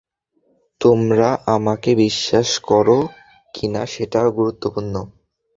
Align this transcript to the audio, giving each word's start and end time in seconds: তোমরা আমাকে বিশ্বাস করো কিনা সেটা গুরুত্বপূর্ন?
তোমরা 0.81 1.29
আমাকে 1.55 1.89
বিশ্বাস 2.03 2.49
করো 2.69 2.97
কিনা 3.53 3.81
সেটা 3.93 4.21
গুরুত্বপূর্ন? 4.37 4.95